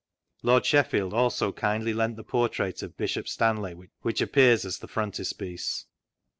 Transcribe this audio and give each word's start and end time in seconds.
Lord 0.41 0.65
Sheffield 0.65 1.13
also 1.13 1.51
kindly 1.51 1.93
lent 1.93 2.15
the 2.15 2.23
portrait 2.23 2.81
of 2.81 2.97
Bishop 2.97 3.27
Stanley, 3.27 3.75
which 4.01 4.19
appears 4.19 4.65
as 4.65 4.79
the 4.79 4.87
Frontispiece. 4.87 5.85